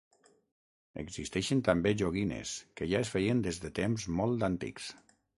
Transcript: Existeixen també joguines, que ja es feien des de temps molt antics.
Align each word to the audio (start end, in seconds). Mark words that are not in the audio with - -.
Existeixen 1.01 1.59
també 1.67 1.91
joguines, 2.01 2.53
que 2.81 2.87
ja 2.93 3.01
es 3.05 3.11
feien 3.17 3.43
des 3.49 3.61
de 3.67 3.71
temps 3.81 4.07
molt 4.21 4.47
antics. 4.49 4.89